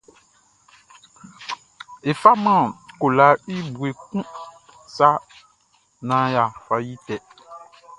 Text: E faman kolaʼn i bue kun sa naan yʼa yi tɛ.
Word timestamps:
E 2.09 2.11
faman 2.21 2.65
kolaʼn 2.99 3.41
i 3.53 3.55
bue 3.75 3.89
kun 4.01 4.23
sa 4.95 5.09
naan 6.07 6.27
yʼa 6.33 6.75
yi 6.87 6.95
tɛ. 7.07 7.15